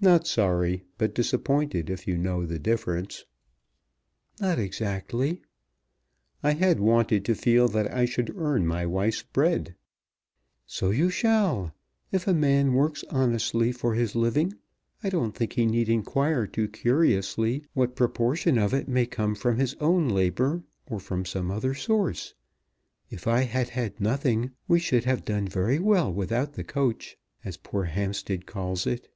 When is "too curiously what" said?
16.46-17.94